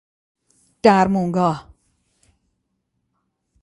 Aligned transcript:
درمانگاه 0.83 1.73